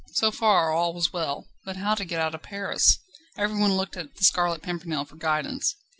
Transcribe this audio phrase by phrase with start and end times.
[0.13, 1.45] So far all was well.
[1.63, 2.97] But how to get out of Paris?
[3.37, 5.75] Everyone looked to the Scarlet Pimpernel for guidance.